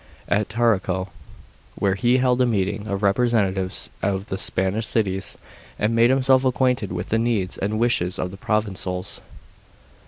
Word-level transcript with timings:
at 0.27 0.49
Tarraco, 0.49 1.09
where 1.75 1.93
he 1.93 2.17
held 2.17 2.41
a 2.41 2.45
meeting 2.47 2.87
of 2.87 3.03
representatives 3.03 3.91
of 4.01 4.29
the 4.29 4.37
Spanish 4.39 4.87
cities, 4.87 5.37
and 5.77 5.93
made 5.95 6.09
himself 6.09 6.43
acquainted 6.43 6.91
with 6.91 7.09
the 7.09 7.19
needs 7.19 7.55
and 7.59 7.77
wishes 7.77 8.17
of 8.17 8.31
the 8.31 8.37
provincials. 8.37 9.21